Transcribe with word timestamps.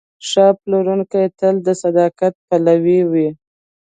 ښه 0.27 0.45
پلورونکی 0.61 1.25
تل 1.39 1.55
د 1.67 1.67
صداقت 1.83 2.33
پلوی 2.47 2.99
وي. 3.11 3.27